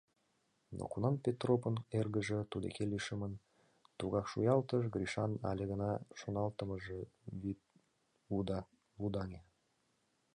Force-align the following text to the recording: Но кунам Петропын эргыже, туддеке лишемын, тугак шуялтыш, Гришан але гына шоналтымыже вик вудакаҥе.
Но 0.77 0.83
кунам 0.91 1.15
Петропын 1.23 1.75
эргыже, 1.99 2.39
туддеке 2.51 2.83
лишемын, 2.91 3.33
тугак 3.97 4.25
шуялтыш, 4.31 4.83
Гришан 4.93 5.31
але 5.49 5.63
гына 5.71 5.91
шоналтымыже 6.19 6.99
вик 7.41 7.59
вудакаҥе. 8.31 9.39